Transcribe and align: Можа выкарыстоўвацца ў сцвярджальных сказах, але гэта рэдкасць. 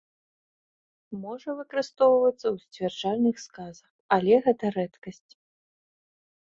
Можа 1.25 1.49
выкарыстоўвацца 1.59 2.39
ў 2.39 2.55
сцвярджальных 2.65 3.35
сказах, 3.47 3.87
але 4.19 4.35
гэта 4.49 4.65
рэдкасць. 4.79 5.31